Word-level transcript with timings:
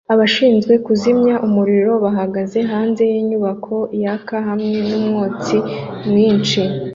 Abashinzwe 0.13 0.73
kuzimya 0.85 1.35
umuriro 1.47 1.93
bahagaze 2.03 2.59
hanze 2.71 3.01
yinyubako 3.11 3.75
yaka 4.03 4.37
hamwe 4.47 4.77
numwotsi 4.89 5.57
mwinshi 6.09 6.61